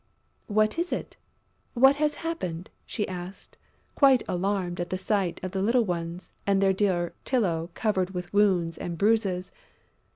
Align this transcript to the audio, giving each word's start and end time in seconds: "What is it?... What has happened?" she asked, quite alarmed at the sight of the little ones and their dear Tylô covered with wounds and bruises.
"What 0.47 0.79
is 0.79 0.91
it?... 0.91 1.15
What 1.75 1.97
has 1.97 2.15
happened?" 2.25 2.71
she 2.87 3.07
asked, 3.07 3.57
quite 3.93 4.23
alarmed 4.27 4.79
at 4.79 4.89
the 4.89 4.97
sight 4.97 5.39
of 5.43 5.51
the 5.51 5.61
little 5.61 5.85
ones 5.85 6.31
and 6.47 6.59
their 6.59 6.73
dear 6.73 7.13
Tylô 7.23 7.71
covered 7.75 8.09
with 8.09 8.33
wounds 8.33 8.79
and 8.79 8.97
bruises. 8.97 9.51